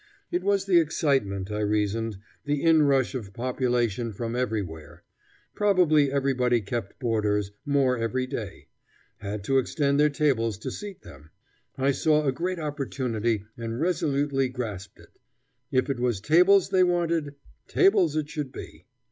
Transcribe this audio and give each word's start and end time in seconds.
It 0.31 0.41
was 0.41 0.65
the 0.65 0.79
excitement, 0.79 1.51
I 1.51 1.59
reasoned, 1.59 2.17
the 2.45 2.63
inrush 2.63 3.13
of 3.13 3.33
population 3.33 4.11
from 4.11 4.35
everywhere; 4.35 5.03
probably 5.53 6.11
everybody 6.11 6.59
kept 6.59 6.97
boarders, 6.99 7.51
more 7.67 7.99
every 7.99 8.25
day; 8.25 8.69
had 9.17 9.43
to 9.43 9.59
extend 9.59 9.99
their 9.99 10.09
tables 10.09 10.57
to 10.57 10.71
seat 10.71 11.03
them. 11.03 11.29
I 11.77 11.91
saw 11.91 12.25
a 12.25 12.31
great 12.31 12.57
opportunity 12.57 13.43
and 13.55 13.79
resolutely 13.79 14.49
grasped 14.49 14.99
it. 14.99 15.19
If 15.69 15.87
it 15.87 15.99
was 15.99 16.19
tables 16.19 16.69
they 16.69 16.83
wanted, 16.83 17.35
tables 17.67 18.15
it 18.15 18.27
should 18.27 18.51
be. 18.51 18.87